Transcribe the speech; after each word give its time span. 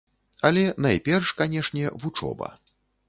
Але 0.47 0.63
найперш, 0.85 1.27
канешне, 1.41 1.83
вучоба. 2.05 2.53